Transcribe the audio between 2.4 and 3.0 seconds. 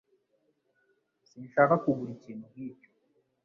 nkicyo